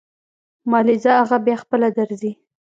مالې 0.69 0.95
ځه 1.03 1.11
اغه 1.23 1.37
بيا 1.45 1.55
خپله 1.63 1.87
درځي. 1.97 2.31